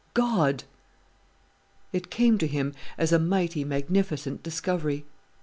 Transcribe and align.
God! 0.15 0.63
It 1.93 2.09
came 2.09 2.39
to 2.39 2.47
him 2.47 2.73
as 2.97 3.11
a 3.11 3.19
mighty 3.19 3.63
magnificent 3.63 4.41
discovery. 4.41 5.05